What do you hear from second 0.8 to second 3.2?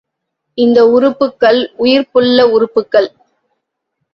உறுப்புக்கள், உயிர்ப்புள்ள உறுப்புக்கள்!